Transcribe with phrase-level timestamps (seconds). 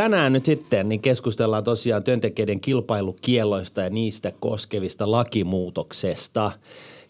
[0.00, 6.52] tänään nyt sitten niin keskustellaan tosiaan työntekijöiden kilpailukielloista ja niistä koskevista lakimuutoksesta.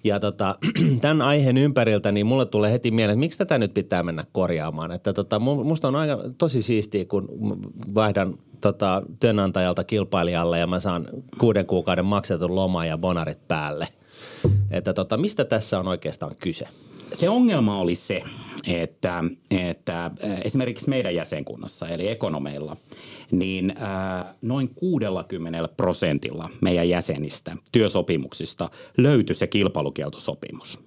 [0.04, 0.58] Ja tota,
[1.00, 4.92] tämän aiheen ympäriltä niin mulle tulee heti mieleen, että miksi tätä nyt pitää mennä korjaamaan.
[4.92, 7.28] Että tota, musta on aika tosi siistiä, kun
[7.94, 13.88] vaihdan tota, työnantajalta kilpailijalle ja mä saan kuuden kuukauden maksetun loma ja bonarit päälle.
[14.70, 16.68] Että tota, mistä tässä on oikeastaan kyse?
[17.12, 18.22] Se ongelma oli se,
[18.66, 20.10] että, että
[20.44, 22.76] esimerkiksi meidän jäsenkunnassa, eli ekonomeilla,
[23.30, 23.74] niin
[24.42, 30.80] noin 60 prosentilla meidän jäsenistä työsopimuksista löytyi se kilpailukieltosopimus.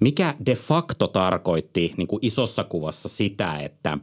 [0.00, 3.98] Mikä de facto tarkoitti niin kuin isossa kuvassa sitä, että,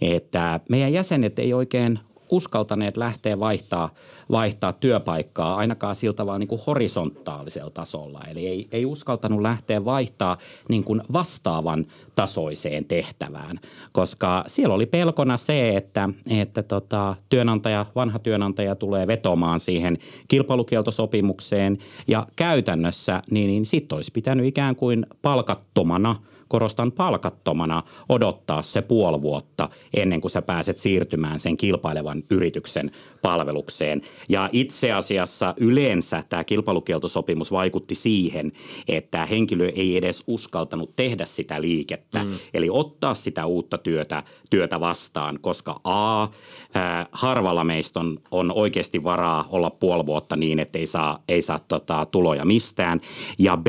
[0.00, 1.98] että meidän jäsenet ei oikein
[2.30, 3.90] uskaltaneet lähteä vaihtaa,
[4.30, 8.20] vaihtaa työpaikkaa ainakaan siltä vaan niin kuin horisontaalisella tasolla.
[8.30, 13.60] Eli ei, ei uskaltanut lähteä vaihtaa niin kuin vastaavan tasoiseen tehtävään,
[13.92, 19.98] koska siellä oli pelkona se, että, että tota, työnantaja, vanha työnantaja tulee vetomaan siihen
[20.28, 26.16] kilpailukieltosopimukseen ja käytännössä niin, niin sitten olisi pitänyt ikään kuin palkattomana–
[26.54, 32.90] korostan palkattomana odottaa se puoli vuotta ennen kuin sä pääset siirtymään sen kilpailevan yrityksen
[33.22, 34.02] palvelukseen.
[34.28, 38.52] Ja itse asiassa yleensä tämä kilpailukieltosopimus vaikutti siihen,
[38.88, 42.30] että henkilö ei edes uskaltanut tehdä sitä liikettä, mm.
[42.54, 46.28] eli ottaa sitä uutta työtä, työtä vastaan, koska A,
[46.74, 51.42] ää, harvalla meistä on, on oikeasti varaa olla puoli vuotta niin, että ei saa, ei
[51.42, 53.00] saa tota, tuloja mistään,
[53.38, 53.66] ja B,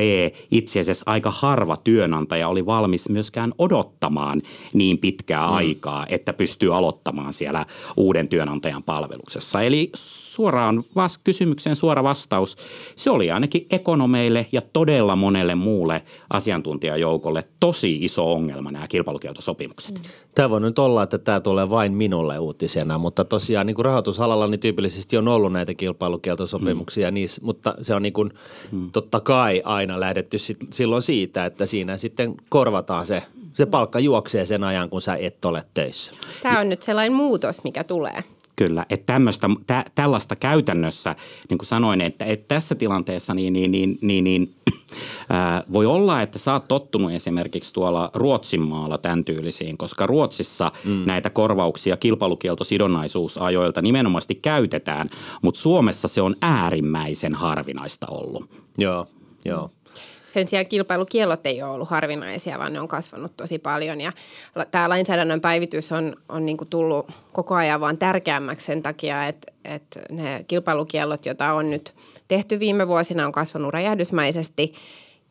[0.50, 2.75] itse asiassa aika harva työnantaja oli valmis
[3.08, 4.42] myöskään odottamaan
[4.74, 5.54] niin pitkää mm.
[5.54, 9.62] aikaa, että pystyy aloittamaan siellä uuden työnantajan palveluksessa.
[9.62, 9.90] Eli
[10.36, 12.56] suoraan vas- kysymykseen suora vastaus.
[12.96, 19.94] Se oli ainakin ekonomeille ja todella monelle muulle asiantuntijajoukolle tosi iso ongelma nämä kilpailukieltosopimukset.
[19.94, 20.00] Mm.
[20.34, 24.46] Tämä voi nyt olla, että tämä tulee vain minulle uutisena, mutta tosiaan niin kuin rahoitusalalla
[24.46, 27.14] niin tyypillisesti on ollut näitä kilpailukieltosopimuksia, mm.
[27.14, 28.32] niissä, mutta se on niin kuin,
[28.72, 28.90] mm.
[28.90, 33.22] totta kai aina lähdetty sit, silloin siitä, että siinä sitten korvataan se,
[33.54, 36.12] se palkka juoksee sen ajan, kun sä et ole töissä.
[36.42, 38.24] Tämä on nyt sellainen muutos, mikä tulee.
[38.56, 41.16] Kyllä, että tämmöistä, tä, tällaista käytännössä,
[41.50, 44.54] niin kuin sanoin, että, että tässä tilanteessa niin, niin, niin, niin, niin
[45.28, 50.72] ää, voi olla, että sä oot tottunut esimerkiksi tuolla Ruotsin maalla tämän tyylisiin, koska Ruotsissa
[50.84, 51.02] mm.
[51.06, 55.08] näitä korvauksia kilpailukieltosidonnaisuusajoilta nimenomaan käytetään,
[55.42, 58.50] mutta Suomessa se on äärimmäisen harvinaista ollut.
[58.78, 59.06] Joo,
[59.44, 59.70] joo.
[60.28, 64.00] Sen sijaan kilpailukiellot ei ole ollut harvinaisia, vaan ne on kasvanut tosi paljon.
[64.00, 64.12] Ja
[64.70, 69.52] tämä lainsäädännön päivitys on, on niin kuin tullut koko ajan vaan tärkeämmäksi sen takia, että,
[69.64, 71.94] että ne kilpailukiellot, joita on nyt
[72.28, 74.72] tehty viime vuosina, on kasvanut räjähdysmäisesti–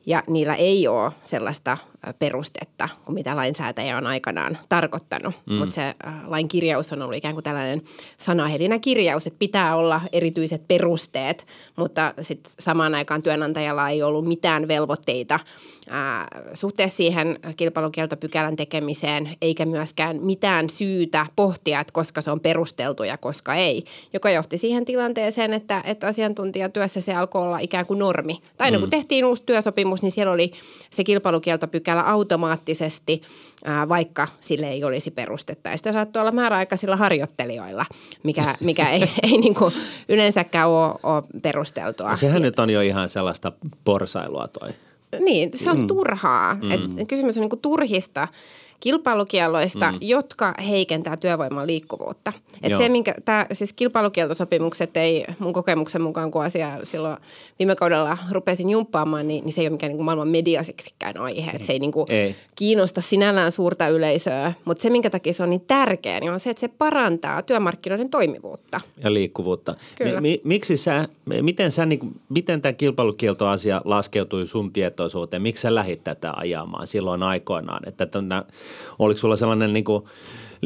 [0.06, 1.78] ja niillä ei ole sellaista
[2.20, 5.36] perustetta kuin mitä lainsäätäjä on aikanaan tarkoittanut.
[5.46, 5.56] Mm.
[5.56, 5.96] Mutta se
[6.28, 7.82] lain kirjaus on ollut ikään kuin tällainen
[8.18, 14.68] sanahelinä kirjaus, että pitää olla erityiset perusteet, mutta sitten samaan aikaan työnantajalla ei ollut mitään
[14.68, 15.40] velvoitteita
[15.90, 23.04] ää, suhteessa siihen kilpailukieltopykälän tekemiseen, eikä myöskään mitään syytä pohtia, että koska se on perusteltu
[23.04, 28.00] ja koska ei, joka johti siihen tilanteeseen, että, että asiantuntijatyössä se alkoi olla ikään kuin
[28.00, 28.40] normi.
[28.58, 28.80] Tai mm.
[28.80, 30.52] kun tehtiin uusi työsopimus, niin siellä oli
[30.90, 33.22] se kilpailukieltopykälä automaattisesti,
[33.66, 35.70] ää, vaikka sille ei olisi perustetta.
[35.70, 37.86] Ja sitä saattoi olla määräaikaisilla harjoittelijoilla,
[38.24, 39.74] mikä, mikä ei, ei niin kuin
[40.10, 42.10] yleensäkään ole, ole perusteltua.
[42.10, 43.52] No sehän nyt on jo ihan sellaista
[43.84, 44.70] porsailua toi.
[45.20, 45.88] Niin, se on mm.
[45.88, 46.54] turhaa.
[46.54, 46.72] Mm.
[46.72, 48.28] Et kysymys on niin kuin turhista
[48.80, 49.98] kilpailukielloista, mm.
[50.02, 52.34] jotka heikentää työvoiman liikkuvuutta.
[52.64, 57.18] Et se, minkä, tää, siis kilpailukieltosopimukset ei mun kokemuksen mukaan, kun asia silloin
[57.60, 61.52] viime kaudella rupesin jumppaamaan, niin, niin se ei ole mikään niin kuin maailman mediaseksikään aihe.
[61.52, 65.44] Et se ei, niin kuin ei kiinnosta sinällään suurta yleisöä, mutta se, minkä takia se
[65.44, 68.82] on niin tärkeä, niin on se, että se parantaa työmarkkinoiden toimivuutta.
[69.04, 69.76] Ja liikkuvuutta.
[69.96, 70.22] Kyllä.
[70.22, 71.08] Mi- miksi sä,
[71.42, 75.42] miten, sä, niin, miten tämä kilpailukieltoasia laskeutui sun tietoisuuteen?
[75.42, 77.88] Miksi sä lähit tätä ajamaan silloin aikoinaan?
[77.88, 78.44] Että tämän,
[79.00, 80.04] oliko sulla sellainen niin kuin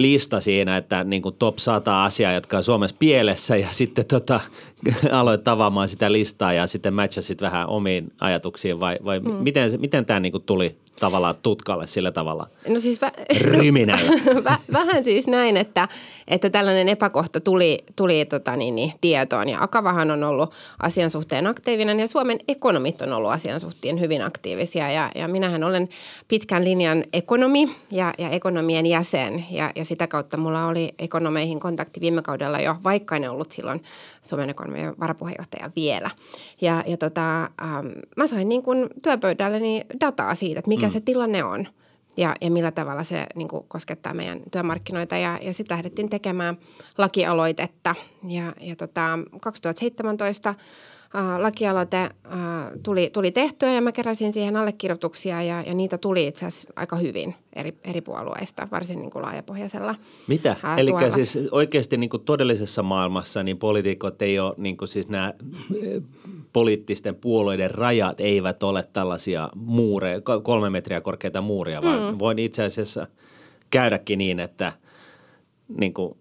[0.01, 4.39] lista siinä, että niin kuin top 100 asiaa, jotka on Suomessa pielessä ja sitten tota,
[5.11, 9.31] aloit tavaamaan sitä listaa ja sitten matchasit vähän omiin ajatuksiin vai, vai mm.
[9.31, 14.11] miten, miten tämä niin kuin tuli tavallaan tutkalle sillä tavalla no siis vä- ryminällä?
[14.49, 15.87] Vä- vähän siis näin, että,
[16.27, 19.49] että tällainen epäkohta tuli, tuli tota niin, niin, tietoon.
[19.49, 24.21] Ja Akavahan on ollut asian suhteen aktiivinen ja Suomen ekonomit on ollut asian suhteen hyvin
[24.21, 24.91] aktiivisia.
[24.91, 25.89] Ja, ja minähän olen
[26.27, 32.01] pitkän linjan ekonomi ja, ja ekonomien jäsen ja, ja sitä kautta mulla oli ekonomeihin kontakti
[32.01, 33.83] viime kaudella jo, vaikka en ollut silloin
[34.23, 36.11] Suomen ekonomian varapuheenjohtaja vielä.
[36.61, 40.91] Ja, ja tota, ähm, mä sain niin kuin työpöydälleni dataa siitä, että mikä mm.
[40.91, 41.67] se tilanne on
[42.17, 45.17] ja, ja millä tavalla se niin kuin koskettaa meidän työmarkkinoita.
[45.17, 46.57] Ja, ja sitten lähdettiin tekemään
[46.97, 47.95] lakialoitetta.
[48.27, 50.55] Ja, ja tota, 2017
[51.13, 56.27] ää, lakialoite ää, tuli, tuli tehtyä ja mä keräsin siihen allekirjoituksia ja, ja niitä tuli
[56.27, 59.95] itse asiassa aika hyvin eri, eri puolueista, varsin niin kuin laajapohjaisella
[60.27, 60.55] Mitä?
[60.77, 65.33] Eli siis oikeasti niin kuin todellisessa maailmassa niin poliitikot ei ole, niin kuin siis nämä
[66.53, 72.19] poliittisten puolueiden rajat eivät ole tällaisia muureja, kolme metriä korkeita muuria, vaan mm.
[72.19, 73.07] voin itse asiassa
[73.69, 74.71] käydäkin niin, että
[75.77, 76.17] niin kuin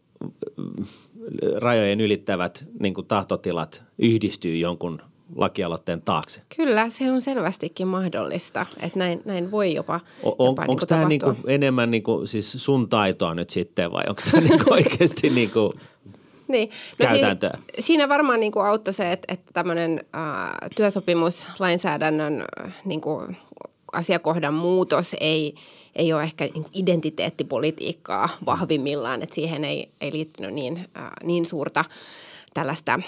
[1.56, 5.02] rajojen ylittävät niin kuin tahtotilat yhdistyy jonkun
[5.36, 6.42] lakialoitteen taakse.
[6.56, 11.08] Kyllä, se on selvästikin mahdollista, että näin, näin voi jopa, on, jopa Onko niin tämä
[11.08, 15.30] niin kuin enemmän niin kuin, siis sun taitoa nyt sitten vai onko tämä niin oikeasti
[15.30, 15.72] niin kuin
[16.48, 16.68] niin.
[16.98, 17.50] No käytäntöä?
[17.50, 23.36] Siinä, siinä varmaan niin kuin auttoi se, että, että tämmöinen äh, työsopimuslainsäädännön äh, niin kuin
[23.92, 25.54] asiakohdan muutos ei–
[25.98, 31.84] ei ole ehkä niin identiteettipolitiikkaa vahvimmillaan, että siihen ei, ei liittynyt niin, äh, niin suurta
[32.54, 33.00] tällaista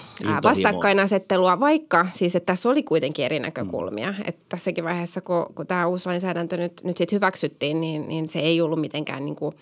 [0.43, 4.13] vastakkainasettelua, vaikka siis, että tässä oli kuitenkin eri näkökulmia.
[4.13, 4.25] Mm.
[4.25, 8.39] Että tässäkin vaiheessa, kun, kun tämä uusi lainsäädäntö nyt, nyt sitten hyväksyttiin, niin, niin se
[8.39, 9.55] ei ollut mitenkään niin kuin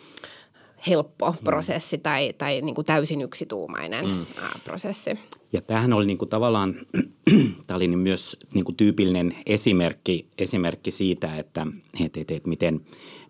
[0.87, 1.39] helppo mm.
[1.45, 4.27] prosessi tai, tai niin kuin täysin yksituumainen mm.
[4.65, 5.11] prosessi.
[5.53, 6.75] Ja tämähän oli niin kuin tavallaan,
[7.67, 11.67] tämä oli myös niin kuin tyypillinen esimerkki, esimerkki siitä, että,
[12.05, 12.81] että, että, että miten,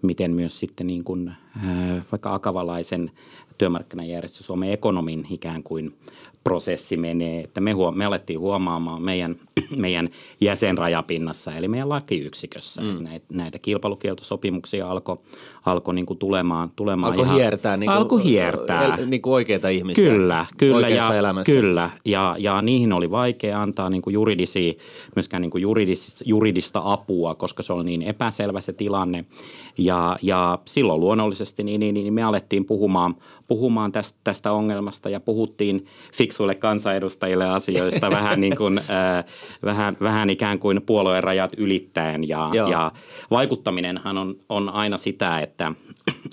[0.02, 1.32] miten myös sitten niin kuin,
[2.12, 3.10] vaikka akavalaisen
[3.58, 5.96] työmarkkinajärjestö Suomen ekonomin ikään kuin
[6.48, 9.36] prosessi menee, että me, huom- me alettiin huomaamaan meidän,
[9.76, 10.08] meidän
[10.40, 12.82] jäsenrajapinnassa, eli meidän lakiyksikössä.
[12.82, 13.04] Mm.
[13.04, 15.18] Näitä, näitä kilpailukieltosopimuksia alkoi
[15.66, 18.96] alko niin kuin tulemaan, tulemaan alko ihan, hiertää, niin kuin, alko hiertää.
[18.96, 21.52] Niin kuin oikeita ihmisiä kyllä, kyllä, ja, elämässä.
[21.52, 24.72] Kyllä, ja, ja niihin oli vaikea antaa niin kuin juridisia,
[25.16, 29.24] myöskään niin kuin juridis, juridista apua, koska se oli niin epäselvä se tilanne.
[29.78, 33.14] Ja, ja silloin luonnollisesti niin, niin, niin me alettiin puhumaan,
[33.48, 39.24] puhumaan tästä, tästä ongelmasta ja puhuttiin fiksuille kansanedustajille asioista vähän, niin kuin, äh,
[39.64, 42.28] vähän, vähän ikään kuin puolueen rajat ylittäen.
[42.28, 42.92] Ja, ja
[43.30, 45.72] vaikuttaminenhan on, on aina sitä, että,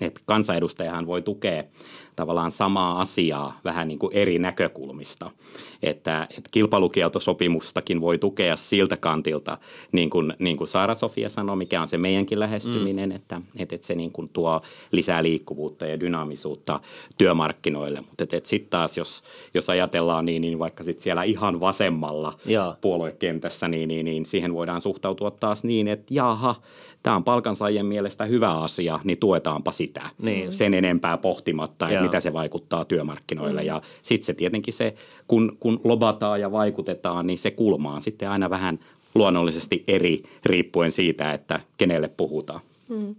[0.02, 1.64] että kansanedustajahan voi tukea
[2.16, 5.32] tavallaan samaa asiaa vähän niin kuin eri näkökulmista.
[5.84, 9.58] Että, että kilpailukieltosopimustakin voi tukea siltä kantilta,
[9.92, 13.16] niin kuin, niin kuin Saara-Sofia sanoi, mikä on se meidänkin lähestyminen, mm.
[13.16, 14.62] että, että, että se niin kuin tuo
[14.92, 16.80] lisää liikkuvuutta ja dynaamisuutta
[17.18, 18.02] työmarkkinoille.
[18.02, 22.38] Mutta että, että sitten taas, jos, jos ajatellaan niin, niin vaikka sitten siellä ihan vasemmalla
[22.46, 22.76] ja.
[22.82, 26.56] puoluekentässä, niin, niin, niin siihen voidaan suhtautua taas niin, että jaha,
[27.06, 30.54] tämä on palkansaajien mielestä hyvä asia, niin tuetaanpa sitä niin.
[30.54, 33.62] sen enempää pohtimatta, että mitä se vaikuttaa työmarkkinoille.
[33.62, 33.68] Mm.
[33.68, 34.96] Ja sitten se tietenkin se,
[35.28, 38.80] kun, kun lobataan ja vaikutetaan, niin se kulma on sitten aina vähän
[39.16, 42.62] luonnollisesti eri riippuen siitä, että kenelle puhutaan.
[42.90, 43.16] Mm.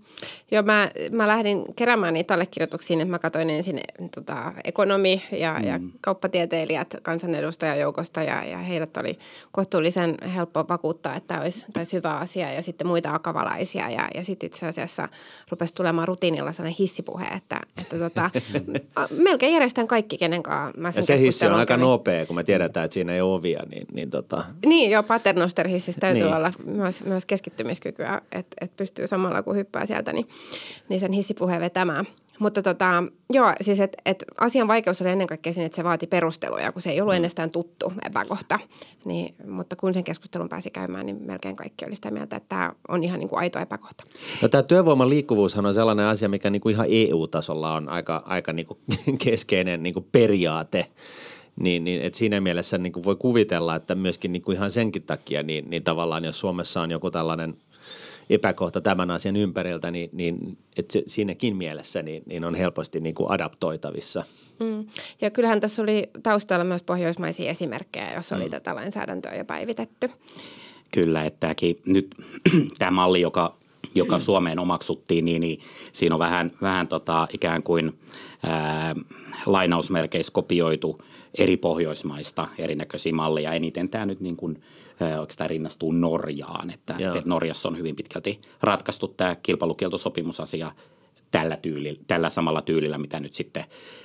[0.51, 3.81] Joo, mä, mä lähdin keräämään niitä allekirjoituksia, että mä katsoin ensin
[4.15, 5.67] tota, ekonomi ja, mm.
[5.67, 9.19] ja kauppatieteilijät kansanedustajajoukosta ja, ja heidät oli
[9.53, 14.25] kohtuullisen helppo vakuuttaa, että tämä olisi, olisi hyvä asia ja sitten muita akavalaisia ja, ja
[14.25, 15.09] sitten itse asiassa
[15.51, 18.31] rupesi tulemaan rutiinilla sellainen hissipuhe, että, että tota,
[19.25, 21.81] melkein järjestän kaikki, kenen kanssa mä sen Ja se hissi on aika kävin.
[21.81, 24.45] nopea, kun me tiedetään, että siinä ei ole ovia, niin, niin tota...
[24.67, 26.37] Niin, joo, paternoster-hississä täytyy niin.
[26.37, 30.29] olla myös, myös keskittymiskykyä, että, että pystyy samalla kuin hyppää sieltä, niin,
[30.89, 32.07] niin sen hissipuheen vetämään.
[32.39, 36.07] Mutta tota, joo, siis että et asian vaikeus oli ennen kaikkea siinä, että se vaati
[36.07, 37.17] perusteluja, kun se ei ollut mm.
[37.17, 38.59] ennestään tuttu epäkohta.
[39.05, 42.73] Niin, mutta kun sen keskustelun pääsi käymään, niin melkein kaikki oli sitä mieltä, että tämä
[42.89, 44.05] on ihan niin kuin aito epäkohta.
[44.43, 48.53] No tämä työvoiman liikkuvuushan on sellainen asia, mikä niin kuin ihan EU-tasolla on aika, aika
[48.53, 48.79] niin kuin
[49.25, 50.87] keskeinen niin kuin periaate.
[51.61, 55.03] Niin, niin että siinä mielessä niin kuin voi kuvitella, että myöskin niin kuin ihan senkin
[55.03, 57.57] takia, niin, niin tavallaan jos Suomessa on joku tällainen–
[58.31, 63.15] epäkohta tämän asian ympäriltä, niin, niin että se, siinäkin mielessä niin, niin on helposti niin
[63.15, 64.25] kuin adaptoitavissa.
[64.61, 64.87] Mm.
[65.21, 68.51] Ja kyllähän tässä oli taustalla myös pohjoismaisia esimerkkejä, joissa oli mm.
[68.51, 70.11] tätä lainsäädäntöä jo päivitetty.
[70.95, 72.15] Kyllä, että tämäkin, nyt
[72.79, 73.57] tämä malli, joka,
[73.95, 75.61] joka Suomeen omaksuttiin, niin, niin
[75.93, 77.99] siinä on vähän, vähän tota, ikään kuin
[78.43, 78.95] ää,
[79.47, 80.99] lainausmerkeissä kopioitu
[81.39, 83.53] eri pohjoismaista erinäköisiä malleja.
[83.53, 84.63] Eniten tämä nyt niin kuin–
[85.21, 90.73] oikeastaan rinnastuu Norjaan, että, että Norjassa on hyvin pitkälti ratkaistu tämä kilpailukieltosopimusasia
[91.31, 93.65] tällä, tyyli, tällä samalla tyylillä, mitä nyt sitten,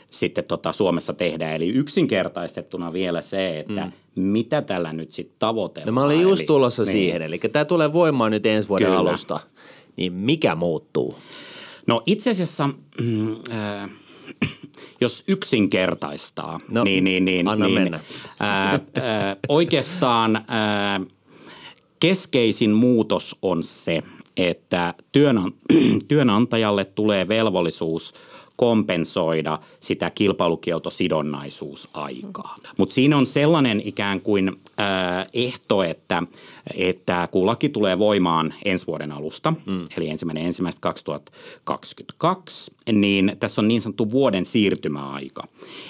[0.09, 1.55] sitten tota Suomessa tehdään.
[1.55, 4.23] Eli yksinkertaistettuna vielä se, että mm.
[4.23, 5.95] mitä tällä nyt sitten tavoitellaan.
[5.95, 6.91] No mä olin just eli, tulossa niin.
[6.91, 8.99] siihen, eli tämä tulee voimaan nyt ensi vuoden Kyllä.
[8.99, 9.39] alusta.
[9.97, 11.15] Niin mikä muuttuu?
[11.87, 12.69] No itse asiassa...
[13.01, 13.89] Mm, äh,
[15.01, 17.99] jos yksinkertaistaa, no, niin, niin, niin, anna niin mennä.
[18.39, 18.79] Ää, ää,
[19.47, 21.01] oikeastaan ää,
[21.99, 23.99] keskeisin muutos on se,
[24.37, 24.93] että
[26.07, 28.13] työnantajalle tulee velvollisuus
[28.55, 32.55] kompensoida sitä kilpailukieltosidonnaisuusaikaa.
[32.77, 34.55] Mutta siinä on sellainen ikään kuin äh,
[35.33, 36.23] ehto, että,
[36.77, 39.87] että kun laki tulee voimaan ensi vuoden alusta, mm.
[39.97, 45.43] eli ensimmäinen ensimmäistä 2022, niin tässä on niin sanottu vuoden siirtymäaika.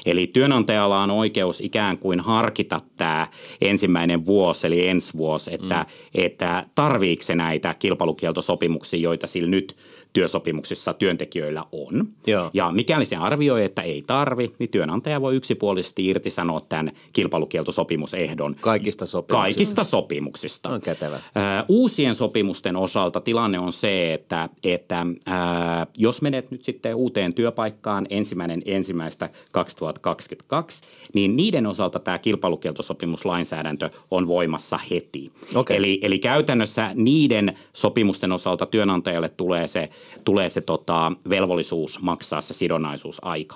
[0.05, 3.27] Eli työnantajalla on oikeus ikään kuin harkita tämä
[3.61, 6.21] ensimmäinen vuosi, eli ensi vuosi, että, mm.
[6.23, 9.77] että tarviiko se näitä kilpailukieltosopimuksia, joita sillä nyt–
[10.13, 12.07] työsopimuksissa työntekijöillä on.
[12.27, 12.49] Joo.
[12.53, 18.55] Ja mikäli se arvioi, että ei tarvi, niin työnantaja voi yksipuolisesti irtisanoa tämän kilpailukieltosopimusehdon.
[18.61, 19.41] Kaikista sopimuksista?
[19.41, 20.60] Kaikista sopimuksista.
[20.65, 21.19] On kätevä.
[21.67, 28.07] uusien sopimusten osalta tilanne on se, että, että ää, jos menet nyt sitten uuteen työpaikkaan
[28.09, 30.81] ensimmäinen ensimmäistä 2022,
[31.13, 35.31] niin niiden osalta tämä kilpailukieltosopimuslainsäädäntö on voimassa heti.
[35.55, 35.77] Okay.
[35.77, 39.89] Eli, eli käytännössä niiden sopimusten osalta työnantajalle tulee se
[40.23, 43.55] tulee se tota, velvollisuus maksaa se sidonnaisuusaika.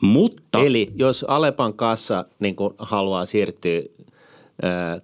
[0.00, 3.80] Mutta, Eli jos Alepan kassa niin haluaa siirtyä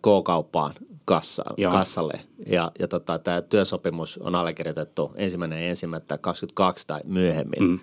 [0.03, 0.75] K-kauppaan
[1.09, 7.79] kassa, kassalle ja, ja tota, tämä työsopimus on allekirjoitettu ensimmäinen ensimmäistä 22 tai myöhemmin, mm.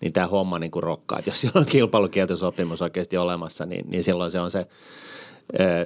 [0.00, 1.18] niin tämä homma niin kuin rokkaa.
[1.18, 4.66] Että jos siellä on kilpailukieltosopimus oikeasti olemassa, niin, niin silloin se on se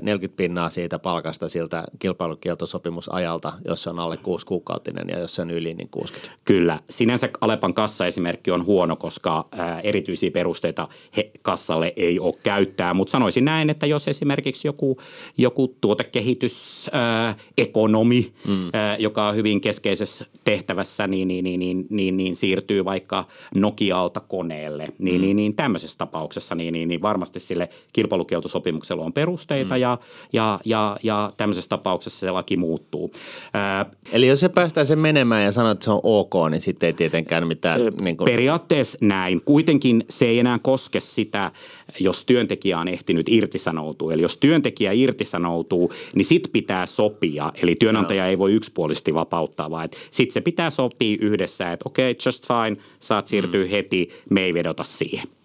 [0.03, 5.43] 40 pinnaa siitä palkasta siltä kilpailukieltosopimusajalta, jos se on alle 6 kuukautinen ja jos se
[5.43, 6.37] on yli, niin 60.
[6.45, 6.81] Kyllä.
[6.91, 9.49] Sinänsä Alepan kassaesimerkki on huono, koska
[9.83, 15.01] erityisiä perusteita he, kassalle ei ole käyttää, mutta sanoisin näin, että jos esimerkiksi joku,
[15.39, 18.71] joku tuotekehitys, ää, ekonomi, mm.
[18.73, 23.25] ää, joka on hyvin keskeisessä tehtävässä, niin, niin, niin, niin, niin, niin siirtyy vaikka
[23.55, 25.21] Nokialta koneelle, niin, mm.
[25.21, 29.81] niin, niin tämmöisessä tapauksessa niin, niin, niin varmasti sille kilpailukieltosopimuksella on peruste perusteita mm.
[29.81, 29.99] ja,
[30.33, 33.13] ja, ja, ja tämmöisessä tapauksessa se laki muuttuu.
[33.55, 36.87] Ää, Eli jos se päästään sen menemään ja sanoo, että se on ok, niin sitten
[36.87, 37.81] ei tietenkään mitään...
[38.01, 38.25] Niin kuin...
[38.25, 39.41] Periaatteessa näin.
[39.45, 41.53] Kuitenkin se ei enää koske sitä,
[42.01, 44.13] jos työntekijä on ehtinyt irtisanoutua.
[44.13, 47.53] Eli jos työntekijä irtisanoutuu, niin sit pitää sopia.
[47.63, 48.29] Eli työnantaja no.
[48.29, 52.77] ei voi yksipuolisesti vapauttaa, vaan sitten se pitää sopia yhdessä, että okei, okay, just fine,
[53.01, 53.71] saat siirtyä mm.
[53.71, 55.38] heti, me ei vedota siihen.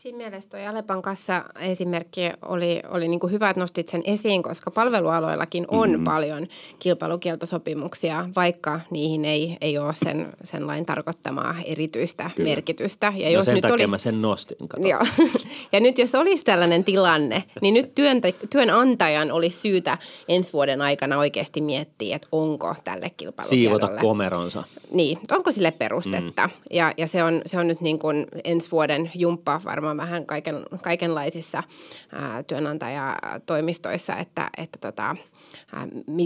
[0.00, 4.42] Siinä mielessä tuo Alepan kanssa esimerkki oli, oli niin kuin hyvä, että nostit sen esiin,
[4.42, 6.04] koska palvelualoillakin on mm-hmm.
[6.04, 6.46] paljon
[6.78, 12.48] kilpailukieltosopimuksia, vaikka niihin ei, ei ole sen, sen lain tarkoittamaa erityistä Kyllä.
[12.48, 13.12] merkitystä.
[13.16, 13.90] Ja no jos sen nyt takia olisi...
[13.90, 14.56] mä sen nostin.
[14.78, 15.00] Joo.
[15.72, 18.34] ja nyt jos olisi tällainen tilanne, niin nyt työnte...
[18.50, 23.78] työnantajan olisi syytä ensi vuoden aikana oikeasti miettiä, että onko tälle kilpailukielolle.
[23.78, 24.64] Siivota komeronsa.
[24.90, 26.46] Niin, onko sille perustetta.
[26.46, 26.52] Mm.
[26.70, 30.26] Ja, ja se, on, se on nyt niin kuin ensi vuoden jumppa varmaan varmaan vähän
[30.26, 31.62] kaiken, kaikenlaisissa
[32.12, 35.16] ää, työnantajatoimistoissa, että, että tota,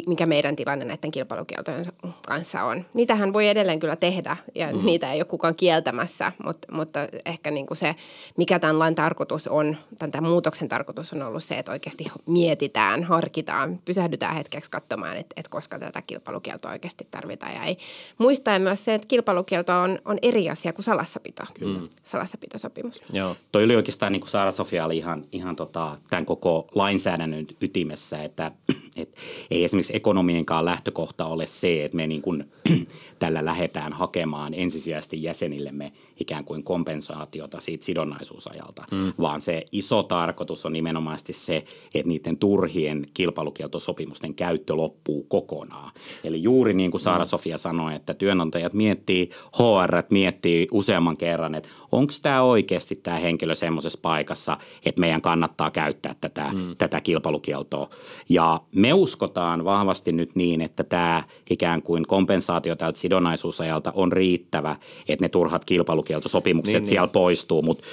[0.07, 1.87] mikä meidän tilanne näiden kilpailukieltojen
[2.27, 2.87] kanssa on.
[2.95, 4.87] Niitähän voi edelleen kyllä tehdä ja mm.
[4.87, 7.97] niitä ei ole kukaan kieltämässä, mutta, mutta ehkä niin kuin se,
[8.37, 13.81] mikä tämän lain tarkoitus on, tämän muutoksen tarkoitus on ollut se, että oikeasti mietitään, harkitaan,
[13.85, 17.55] pysähdytään hetkeksi katsomaan, että, että koska tätä kilpailukieltoa oikeasti tarvitaan.
[17.55, 17.79] Ja ei
[18.19, 21.79] muistaen myös se, että kilpailukielto on, on eri asia kuin salassapito, kyllä.
[21.79, 21.89] Mm.
[22.03, 23.03] salassapitosopimus.
[23.13, 27.47] Joo, toi oli oikeastaan niin kuin Saara Sofia oli ihan, ihan tota, tämän koko lainsäädännön
[27.61, 28.53] ytimessä, että,
[28.97, 29.14] että
[29.51, 32.45] ei esimerkiksi ekonomienkaan lähtökohta ole se, että me niin kuin
[33.19, 39.13] tällä lähdetään hakemaan ensisijaisesti jäsenillemme ikään kuin kompensaatiota siitä sidonnaisuusajalta, mm.
[39.21, 45.91] vaan se iso tarkoitus on nimenomaan se, että niiden turhien kilpailukieltosopimusten käyttö loppuu kokonaan.
[46.25, 52.13] Eli juuri niin kuin Saara-Sofia sanoi, että työnantajat miettii, HR miettii useamman kerran, että onko
[52.23, 56.77] tämä oikeasti tämä henkilö semmoisessa paikassa, että meidän kannattaa käyttää tätä, mm.
[56.77, 57.91] tätä kilpailukieltoa.
[58.29, 64.77] Ja me uskotaan vahvasti nyt niin, että tämä ikään kuin kompensaatio tältä sidonnaisuusajalta on riittävä,
[65.09, 67.13] että ne turhat kilpailukieltosopimukset niin, siellä niin.
[67.13, 67.85] poistuu, mutta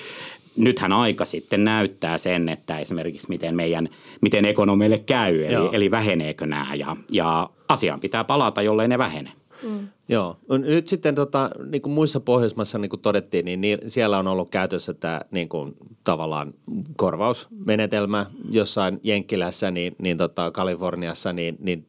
[0.55, 3.89] nythän aika sitten näyttää sen, että esimerkiksi miten meidän,
[4.21, 9.31] miten ekonomeille käy, eli, eli väheneekö nämä ja, ja asiaan pitää palata, jollei ne vähene.
[9.63, 9.87] Mm.
[10.07, 10.37] Joo.
[10.49, 14.49] Nyt sitten tota, niin kuin muissa Pohjoismaissa niin kuin todettiin, niin, niin siellä on ollut
[14.49, 16.53] käytössä tämä niin kuin, tavallaan
[16.97, 21.85] korvausmenetelmä jossain Jenkkilässä, niin, niin tota, Kaliforniassa, niin, niin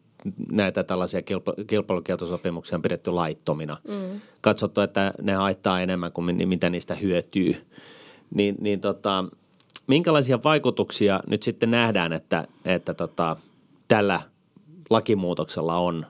[0.52, 3.76] näitä tällaisia kilpa, kilpailukieltosopimuksia on pidetty laittomina.
[3.88, 4.20] Mm.
[4.40, 7.56] Katsottu, että ne haittaa enemmän kuin mitä niistä hyötyy.
[8.34, 9.24] Niin, niin tota,
[9.86, 13.36] minkälaisia vaikutuksia nyt sitten nähdään, että, että tota,
[13.88, 14.20] tällä
[14.90, 16.06] lakimuutoksella on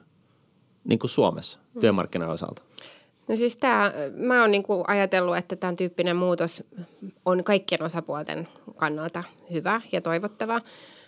[0.85, 2.63] niin kuin Suomessa työmarkkinoiden osalta?
[3.29, 6.65] No siis tämä, mä oon niin ajatellut, että tämän tyyppinen muutos
[7.27, 10.61] on kaikkien osapuolten kannalta hyvä ja toivottava.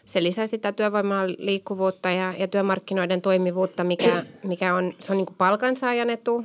[0.05, 5.27] Se lisää sitä työvoiman liikkuvuutta ja, ja työmarkkinoiden toimivuutta, mikä, mikä on, se on niin
[5.27, 6.45] kuin palkansaajan etu, uh,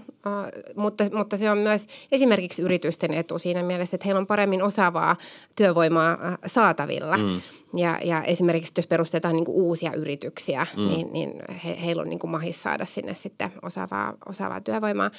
[0.75, 5.15] mutta, mutta se on myös esimerkiksi yritysten etu siinä mielessä, että heillä on paremmin osaavaa
[5.55, 7.17] työvoimaa saatavilla.
[7.17, 7.41] Mm.
[7.77, 10.87] Ja, ja esimerkiksi jos perustetaan niin uusia yrityksiä, mm.
[10.87, 11.33] niin, niin
[11.65, 15.11] he, heillä on niin kuin mahis saada sinne sitten osaavaa, osaavaa työvoimaa.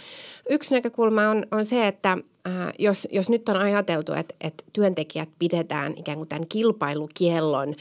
[0.51, 5.29] Yksi näkökulma on, on se, että äh, jos, jos nyt on ajateltu, että, että työntekijät
[5.39, 7.75] pidetään ikään kuin tämän kilpailukiellon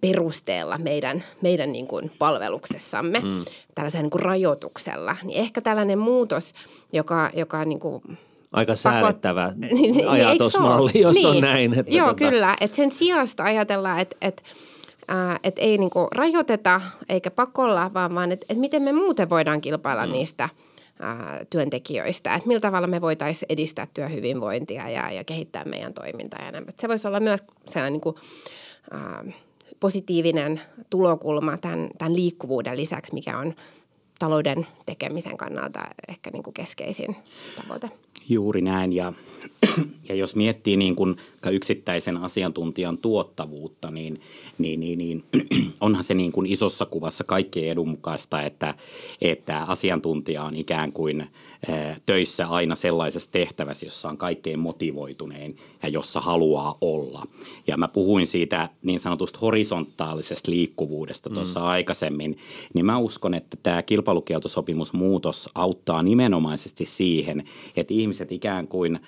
[0.00, 3.44] perusteella meidän, meidän niin kuin palveluksessamme, mm.
[3.74, 6.54] tällaisen niin kuin rajoituksella, niin ehkä tällainen muutos,
[6.92, 8.02] joka, joka niin kuin
[8.52, 11.26] aika säädettävä niin, niin, niin ajatusmalli, jos niin.
[11.26, 11.78] on näin.
[11.78, 12.30] Että Joo, tota...
[12.30, 12.56] kyllä.
[12.60, 14.42] Että sen sijasta ajatellaan, että, että
[15.10, 19.60] äh, et ei niinku rajoiteta eikä pakolla, vaan, vaan että et miten me muuten voidaan
[19.60, 20.12] kilpailla mm.
[20.12, 20.48] niistä
[21.50, 22.34] työntekijöistä.
[22.34, 26.44] Että millä tavalla me voitaisiin edistää työhyvinvointia ja, ja kehittää meidän toimintaa.
[26.44, 26.66] Ja näin.
[26.80, 28.18] Se voisi olla myös sellainen niinku,
[28.94, 29.34] äh,
[29.80, 33.54] positiivinen tulokulma tämän, tämän liikkuvuuden lisäksi, mikä on
[34.18, 37.16] talouden tekemisen kannalta ehkä niin kuin keskeisin
[37.62, 37.90] tavoite.
[38.28, 39.12] Juuri näin ja,
[40.08, 41.16] ja jos miettii niin kuin
[41.50, 44.20] yksittäisen asiantuntijan tuottavuutta, niin,
[44.58, 45.24] niin, niin, niin
[45.80, 48.74] onhan se niin kuin isossa kuvassa kaikkien edun mukaista, että,
[49.20, 51.26] että asiantuntija on ikään kuin
[52.06, 57.22] töissä aina sellaisessa tehtävässä, jossa on kaikkein motivoitunein ja jossa haluaa olla.
[57.66, 61.66] Ja mä puhuin siitä niin sanotusta horisontaalisesta liikkuvuudesta tuossa mm.
[61.66, 62.38] aikaisemmin,
[62.74, 67.44] niin mä uskon, että tämä kilpailukieltosopimusmuutos auttaa nimenomaisesti siihen,
[67.76, 69.00] että ihmiset ikään kuin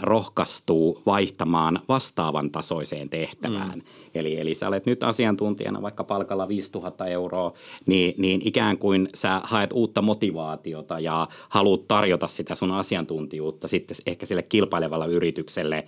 [0.00, 3.78] rohkaistuu vaihtamaan vastaavan tasoiseen tehtävään.
[3.78, 3.82] Mm.
[4.14, 7.52] Eli, eli sä olet nyt asiantuntijana vaikka palkalla 5000 euroa,
[7.86, 13.96] niin, niin ikään kuin sä haet uutta motivaatiota ja haluat tarjota sitä sun asiantuntijuutta sitten
[14.06, 15.84] ehkä sille kilpailevalle yritykselle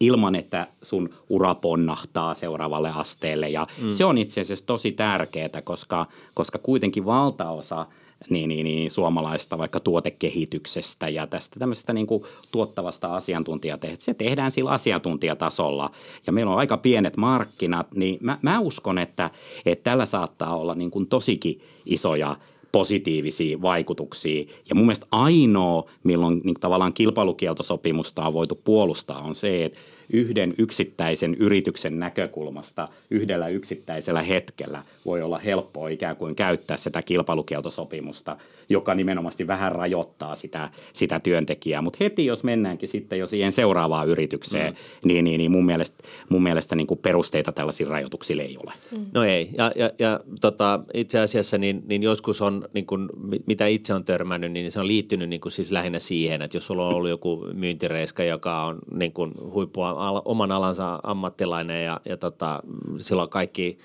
[0.00, 3.48] ilman, että sun ura ponnahtaa seuraavalle asteelle.
[3.48, 3.90] Ja mm.
[3.90, 7.86] se on itse asiassa tosi tärkeää, koska, koska kuitenkin valtaosa–
[8.30, 14.04] niin, niin, niin, suomalaista vaikka tuotekehityksestä ja tästä tämmöisestä niin kuin tuottavasta asiantuntijatehtävästä.
[14.04, 15.90] Se tehdään sillä asiantuntijatasolla
[16.26, 19.30] ja meillä on aika pienet markkinat, niin mä, mä uskon, että,
[19.66, 22.36] että tällä saattaa olla niin kuin tosikin isoja
[22.72, 24.44] positiivisia vaikutuksia.
[24.68, 29.78] Ja mun mielestä ainoa, milloin niin tavallaan kilpailukieltosopimusta on voitu puolustaa, on se, että
[30.12, 38.36] yhden yksittäisen yrityksen näkökulmasta yhdellä yksittäisellä hetkellä voi olla helppoa ikään kuin käyttää sitä kilpailukieltosopimusta,
[38.68, 41.82] joka nimenomaan vähän rajoittaa sitä, sitä työntekijää.
[41.82, 45.08] Mutta heti jos mennäänkin sitten jo siihen seuraavaan yritykseen, mm.
[45.08, 48.72] niin, niin, niin mun mielestä, mun mielestä niin kuin perusteita tällaisille rajoituksille ei ole.
[48.92, 49.06] Mm.
[49.14, 53.08] No ei, ja, ja, ja tota, itse asiassa niin, niin joskus on, niin kuin,
[53.46, 56.66] mitä itse on törmännyt, niin se on liittynyt niin kuin siis lähinnä siihen, että jos
[56.66, 62.00] sulla on ollut joku myyntireiska, joka on niin kuin huippua al, oman alansa ammattilainen ja,
[62.04, 62.62] ja tota,
[62.98, 63.78] silloin kaikki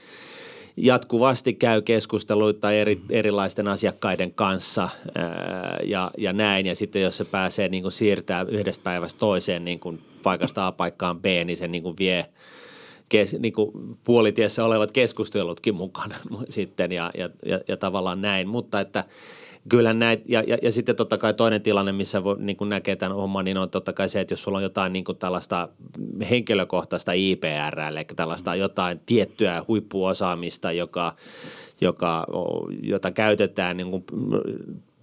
[0.78, 3.08] jatkuvasti käy keskusteluita eri, mm-hmm.
[3.10, 6.66] erilaisten asiakkaiden kanssa ää, ja, ja näin.
[6.66, 10.72] Ja sitten jos se pääsee niin kuin siirtää yhdestä päivästä toiseen niin kuin paikasta A
[10.72, 12.26] paikkaan B, niin se niin kuin vie
[13.10, 13.72] kes, niin kuin
[14.04, 16.16] puolitiessä olevat keskustelutkin mukana
[16.50, 18.48] sitten ja, ja, ja, ja tavallaan näin.
[18.48, 19.04] Mutta että
[19.70, 22.96] kyllä näitä, ja, ja, ja sitten totta kai toinen tilanne, missä voi, niin kuin näkee
[22.96, 25.70] tämän homman, niin on totta kai se, että jos sulla on jotain niin kuin tällaista
[26.30, 31.16] henkilökohtaista IPR, eli tällaista jotain tiettyä huippuosaamista, joka,
[31.82, 32.28] joka,
[32.82, 34.04] jota käytetään niin kuin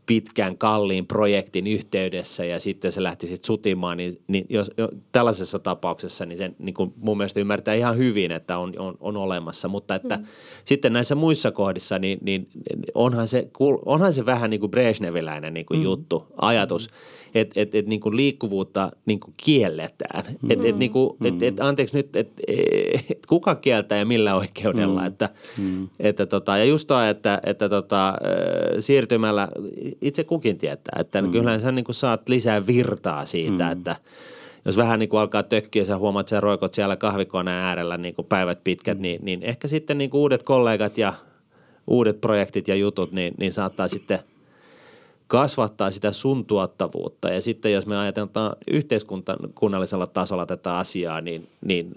[0.08, 5.58] pitkän kalliin projektin yhteydessä ja sitten se lähti sitten sutimaan, niin, niin jos, jo, tällaisessa
[5.58, 9.68] tapauksessa niin sen niin kuin mun mielestä ymmärtää ihan hyvin, että on, on, on olemassa,
[9.68, 10.24] mutta että mm.
[10.64, 12.48] sitten näissä muissa kohdissa niin, niin
[12.94, 13.48] onhan, se,
[13.86, 15.84] onhan se vähän niin kuin Brezhneviläinen niin kuin mm.
[15.84, 20.24] juttu, ajatus, mm että et, et, niin kuin liikkuvuutta niin kuin kielletään.
[20.42, 20.50] Mm.
[20.50, 25.00] Et, et, niin kuin, et, et, anteeksi nyt, että et, kuka kieltää ja millä oikeudella.
[25.00, 25.06] Mm.
[25.06, 25.88] Että, mm.
[26.00, 28.14] että, tota, ja just toi, että, että tota,
[28.80, 29.48] siirtymällä
[30.00, 31.32] itse kukin tietää, että mm.
[31.32, 33.72] kyllähän sä niin kuin saat lisää virtaa siitä, mm.
[33.72, 33.96] että
[34.64, 38.14] jos vähän niin kuin alkaa tökkiä, sä huomaat, että sä roikot siellä kahvikoneen äärellä niin
[38.14, 39.02] kuin päivät pitkät, mm.
[39.02, 41.12] niin, niin ehkä sitten niin kuin uudet kollegat ja
[41.86, 44.18] uudet projektit ja jutut, niin, niin saattaa sitten–
[45.28, 47.30] kasvattaa sitä sun tuottavuutta.
[47.30, 51.90] Ja sitten jos me ajatellaan yhteiskunnallisella tasolla tätä asiaa, niin, niin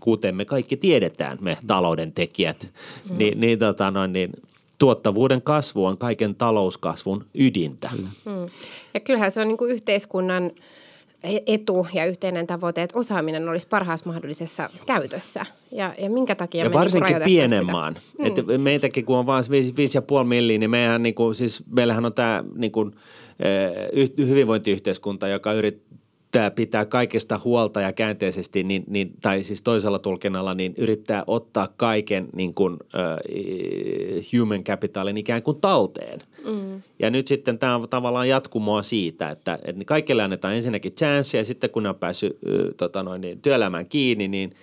[0.00, 2.72] kuten me kaikki tiedetään, me talouden tekijät,
[3.10, 3.18] mm.
[3.18, 4.30] niin, niin, tota noin, niin
[4.82, 7.90] tuottavuuden kasvu on kaiken talouskasvun ydintä.
[8.24, 8.48] Mm.
[8.94, 10.50] Ja kyllähän se on niin kuin yhteiskunnan
[11.46, 15.46] etu ja yhteinen tavoite, että osaaminen olisi parhaassa mahdollisessa käytössä.
[15.72, 17.96] Ja, ja minkä takia ja me niinku varsinkin niin pienen maan.
[18.18, 18.26] Mm.
[18.26, 22.44] Että meitäkin kun on vain 5,5 milliä, niin meidän, niin kuin, siis, meillähän on tämä
[22.54, 22.94] niin kuin,
[24.18, 25.82] hyvinvointiyhteiskunta, joka yrit,
[26.32, 31.68] tämä pitää kaikesta huolta ja käänteisesti, niin, niin, tai siis toisella tulkinnalla, niin yrittää ottaa
[31.76, 36.20] kaiken niin kuin, uh, human capitalin ikään kuin talteen.
[36.46, 36.82] Mm.
[36.98, 41.44] Ja nyt sitten tämä on tavallaan jatkumoa siitä, että, että kaikille annetaan ensinnäkin chance ja
[41.44, 44.54] sitten kun ne on päässyt uh, tota noin, niin työelämään kiinni, niin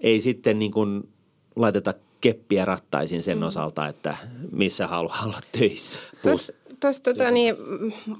[0.00, 1.08] ei sitten niin kuin
[1.56, 3.44] laiteta keppiä rattaisin sen mm.
[3.44, 4.16] osalta, että
[4.52, 6.00] missä haluaa olla töissä.
[6.22, 7.56] Tuossa tuossa tota, niin,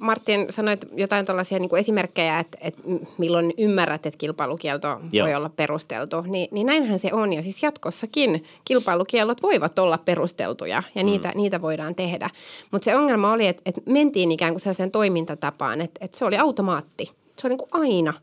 [0.01, 2.83] Martin sanoit jotain tuollaisia niin esimerkkejä, että, että
[3.19, 5.27] milloin ymmärrät, että kilpailukielto Joo.
[5.27, 6.21] voi olla perusteltu.
[6.21, 11.07] Niin, niin näinhän se on ja siis jatkossakin kilpailukielot voivat olla perusteltuja ja mm.
[11.07, 12.31] niitä, niitä voidaan tehdä.
[12.71, 16.37] Mutta se ongelma oli, että, että mentiin ikään kuin sellaiseen toimintatapaan, että, että se oli
[16.39, 17.11] automaatti.
[17.39, 18.15] Se oli niin kuin aina–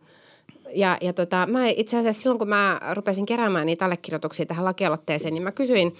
[0.76, 5.34] ja, ja tota, mä itse asiassa silloin, kun mä rupesin keräämään niitä allekirjoituksia tähän lakialoitteeseen,
[5.34, 5.96] niin mä kysyin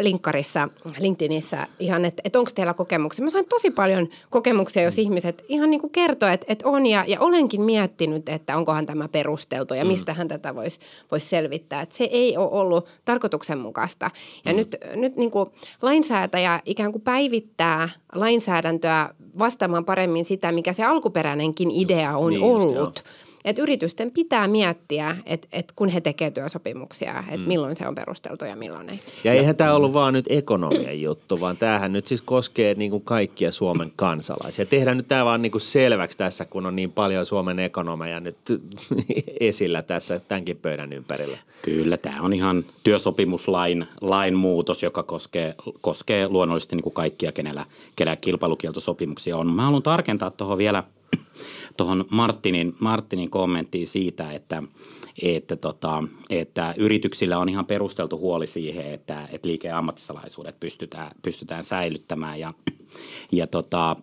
[0.00, 3.24] linkkarissa, LinkedInissä ihan, että, että onko teillä kokemuksia.
[3.24, 5.02] Mä sain tosi paljon kokemuksia, jos mm.
[5.02, 6.86] ihmiset ihan niin kuin kertoo, että, että on.
[6.86, 9.88] Ja, ja olenkin miettinyt, että onkohan tämä perusteltu ja mm.
[9.88, 11.80] mistä hän tätä voisi vois selvittää.
[11.80, 14.10] Että se ei ole ollut tarkoituksenmukaista.
[14.44, 14.56] Ja mm.
[14.56, 15.50] nyt, nyt niin kuin
[15.82, 22.76] lainsäätäjä ikään kuin päivittää lainsäädäntöä vastaamaan paremmin sitä, mikä se alkuperäinenkin idea on niin ollut.
[22.76, 23.04] Just,
[23.44, 27.48] että yritysten pitää miettiä, että, että kun he tekevät työsopimuksia, että mm.
[27.48, 29.00] milloin se on perusteltu ja milloin ei.
[29.24, 33.02] Ja eihän tämä ollut vaan nyt ekonomian juttu, vaan tämähän nyt siis koskee niin kuin
[33.02, 34.66] kaikkia Suomen kansalaisia.
[34.66, 38.36] Tehdään nyt tämä vaan niin kuin selväksi tässä, kun on niin paljon Suomen ekonomeja nyt
[39.40, 41.38] esillä tässä tämänkin pöydän ympärillä.
[41.62, 47.66] Kyllä, tämä on ihan työsopimuslain lain muutos, joka koskee, koskee luonnollisesti niin kuin kaikkia, kenellä,
[47.96, 49.54] kenellä kilpailukieltosopimuksia on.
[49.54, 50.84] Mä haluan tarkentaa tuohon vielä–
[51.76, 54.62] tuohon Martinin, Martinin kommenttiin siitä, että,
[55.22, 61.10] että, tota, että yrityksillä on ihan perusteltu huoli siihen, että, että liike- ja ammattisalaisuudet pystytään,
[61.22, 62.40] pystytään säilyttämään.
[62.40, 62.54] Ja
[63.32, 63.96] ja tota,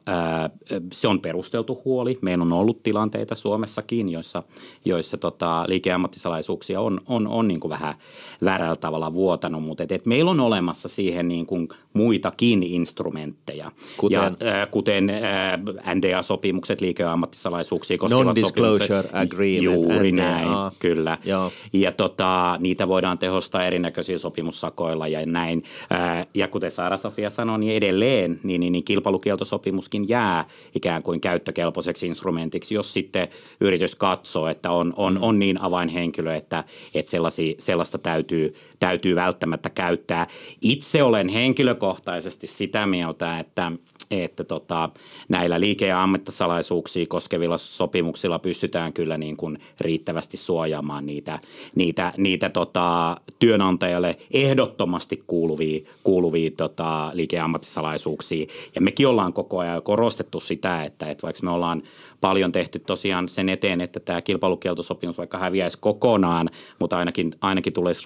[0.93, 2.17] se on perusteltu huoli.
[2.21, 4.43] Meillä on ollut tilanteita Suomessakin, joissa,
[4.85, 7.95] joissa tota, liikeammattisalaisuuksia on, on, on niin kuin vähän
[8.43, 13.71] väärällä tavalla vuotanut, mutta et, et meillä on olemassa siihen niin kuin muitakin instrumentteja.
[13.97, 19.63] Kuten, ja, äh, kuten äh, NDA-sopimukset, liikeammattisalaisuuksia koskevat Non-disclosure agreement.
[19.63, 20.23] Juuri NDA.
[20.23, 20.47] näin,
[20.79, 21.17] kyllä.
[21.25, 21.51] Joo.
[21.73, 25.63] Ja tota, niitä voidaan tehostaa erinäköisillä sopimussakoilla ja näin.
[25.91, 32.07] Äh, ja kuten Saara-Sofia sanoi, niin edelleen niin, niin, niin kilpailukieltosopimuskin jää ikään kuin käyttökelpoiseksi
[32.07, 33.27] instrumentiksi, jos sitten
[33.59, 36.63] yritys katsoo, että on, on, on niin avainhenkilö, että,
[36.93, 37.11] että
[37.59, 40.27] sellaista täytyy, täytyy välttämättä käyttää.
[40.61, 43.71] Itse olen henkilökohtaisesti sitä mieltä, että
[44.11, 44.89] että tota,
[45.29, 51.39] näillä liike- ja ammattisalaisuuksia koskevilla sopimuksilla pystytään kyllä niin kuin riittävästi suojaamaan niitä,
[51.75, 58.45] niitä, niitä tota, työnantajalle ehdottomasti kuuluvia, kuuluvia tota, liike- ja ammattisalaisuuksia.
[58.75, 61.83] Ja mekin ollaan koko ajan korostettu sitä, että, että vaikka me ollaan
[62.21, 68.03] paljon tehty tosiaan sen eteen, että tämä kilpailukieltosopimus vaikka häviäisi kokonaan, mutta ainakin, ainakin tulisi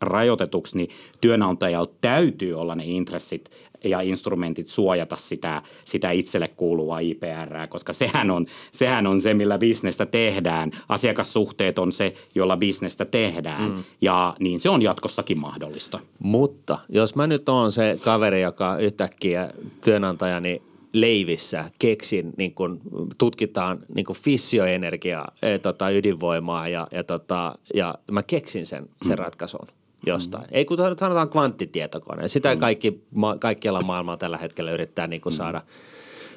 [0.00, 3.50] rajoitetuksi, niin työnantajalla täytyy olla ne intressit
[3.84, 9.58] ja instrumentit suojata sitä, sitä itselle kuuluvaa IPR, koska sehän on, sehän on se, millä
[9.58, 10.70] bisnestä tehdään.
[10.88, 13.84] Asiakassuhteet on se, jolla bisnestä tehdään mm.
[14.00, 16.00] ja niin se on jatkossakin mahdollista.
[16.18, 19.50] Mutta jos mä nyt oon se kaveri, joka yhtäkkiä
[19.84, 20.62] työnantajani
[20.92, 22.80] leivissä keksin, niin kun
[23.18, 29.16] tutkitaan niin kun fissioenergiaa, e, tota, ydinvoimaa ja, ja, tota, ja mä keksin sen, sen
[29.16, 29.22] mm.
[29.22, 29.68] ratkaisun
[30.06, 30.44] jostain.
[30.44, 30.50] Mm.
[30.52, 32.28] Ei kun sanotaan kvanttitietokone.
[32.28, 32.60] Sitä mm.
[32.60, 35.36] kaikki, ma, kaikkialla maailmalla tällä hetkellä yrittää niin kuin mm.
[35.36, 35.62] saada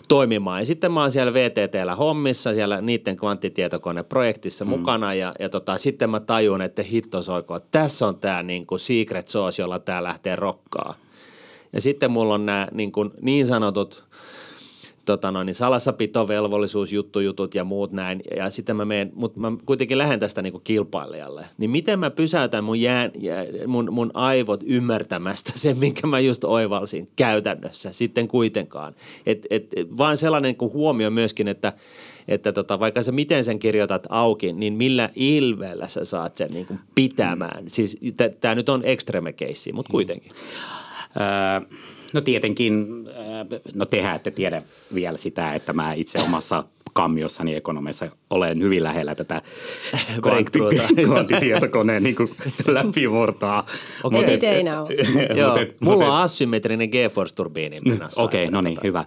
[0.08, 0.62] toimimaan.
[0.62, 4.70] Ja sitten mä oon siellä VTTllä hommissa, siellä niiden kvanttitietokoneprojektissa mm.
[4.70, 8.80] mukana ja, ja tota, sitten mä tajun, että hitto soiko, tässä on tämä niin kuin
[8.80, 10.96] secret sauce, jolla tämä lähtee rokkaa.
[11.74, 14.04] Ja sitten mulla on nämä niin, kuin niin sanotut
[15.06, 18.22] tota noin, niin salassapitovelvollisuus, juttujutut ja muut näin.
[18.38, 21.46] Ja sitten mä menen, mutta mä kuitenkin lähden tästä niin kuin kilpailijalle.
[21.58, 23.12] Niin miten mä pysäytän mun, jään,
[23.68, 28.96] mun, mun aivot ymmärtämästä sen, minkä mä just oivalsin käytännössä sitten kuitenkaan.
[29.26, 31.74] Et, et, vaan sellainen kuin huomio myöskin, että
[32.28, 36.66] että tota, vaikka sä miten sen kirjoitat auki, niin millä ilveellä sä saat sen niin
[36.66, 37.64] kuin pitämään.
[37.68, 37.98] Siis
[38.42, 40.32] tämä nyt on extreme case, mutta kuitenkin.
[41.20, 41.78] Öö,
[42.14, 44.62] No tietenkin, äh, no tehdään, että tiedä
[44.94, 49.42] vielä sitä, että mä itse omassa kammiossani ekonomissa olen hyvin lähellä tätä
[50.22, 52.16] kvanttitietokoneen niin
[52.68, 53.66] läpimurtaa.
[54.04, 54.24] Okay.
[54.24, 54.88] Any day now.
[55.38, 57.78] Joo, mulla on asymmetrinen GeForce-turbiini.
[58.16, 58.88] Okei, okay, no niin, tota...
[58.88, 59.06] hyvä.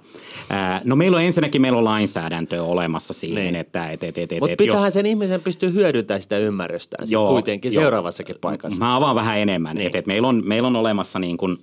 [0.52, 3.56] Äh, no meillä on ensinnäkin meillä on lainsäädäntö olemassa siihen, niin.
[3.56, 3.90] että...
[3.90, 4.94] Et, et, et, et, Mutta pitäähän jos...
[4.94, 7.80] sen ihmisen pystyä hyödyntämään sitä ymmärrystä Joo, kuitenkin jo.
[7.80, 8.84] seuraavassakin paikassa.
[8.84, 9.76] Mä avaan vähän enemmän.
[9.76, 9.86] Niin.
[9.86, 11.58] Et, et meillä, on, meillä on olemassa niin kuin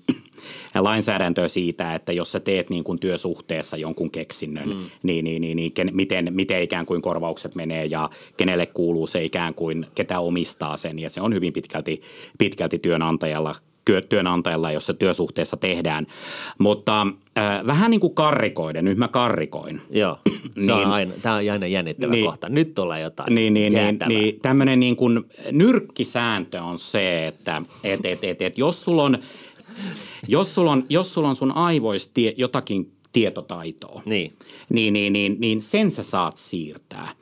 [0.75, 4.89] lainsäädäntöä siitä, että jos sä teet niin kuin työsuhteessa jonkun keksinnön, mm.
[5.03, 9.53] niin, niin, niin, niin miten, miten ikään kuin korvaukset menee ja kenelle kuuluu se ikään
[9.53, 10.99] kuin, ketä omistaa sen.
[10.99, 12.01] Ja se on hyvin pitkälti,
[12.37, 13.55] pitkälti työnantajalla
[14.09, 16.07] työnantajalla, jos se työsuhteessa tehdään.
[16.57, 19.81] Mutta äh, vähän niin kuin karrikoiden, nyt mä karrikoin.
[19.89, 22.49] Joo, se niin, on aina, tämä on aina jännittävä niin, kohta.
[22.49, 28.05] Nyt tulee jotain Niin, niin, niin, niin tämmöinen niin kuin nyrkkisääntö on se, että et,
[28.05, 29.17] et, et, et, jos sulla on
[30.27, 34.33] jos sulla on, jos sulla on sun aivoista jotakin tietotaitoa, niin.
[34.69, 37.15] Niin, niin, niin, niin sen sä saat siirtää.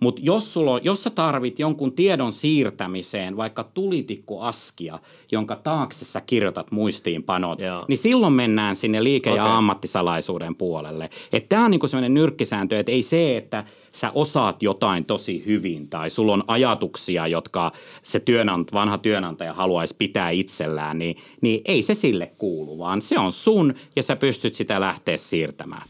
[0.00, 4.98] Mutta jos, jos sä tarvit jonkun tiedon siirtämiseen, vaikka tulitikkuaskia,
[5.32, 7.84] jonka taakse sä kirjoitat muistiinpanot, Joo.
[7.88, 9.56] niin silloin mennään sinne liike- ja okay.
[9.56, 11.10] ammattisalaisuuden puolelle.
[11.48, 16.10] Tämä on niinku sellainen nyrkkisääntö, että ei se, että sä osaat jotain tosi hyvin tai
[16.10, 21.94] sulla on ajatuksia, jotka se työnant, vanha työnantaja haluaisi pitää itsellään, niin, niin ei se
[21.94, 25.82] sille kuulu, vaan se on sun ja sä pystyt sitä lähteä siirtämään.